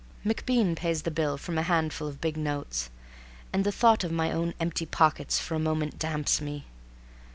[0.25, 2.89] MacBean pays the bill from a handful of big notes,
[3.53, 6.65] and the thought of my own empty pockets for a moment damps me.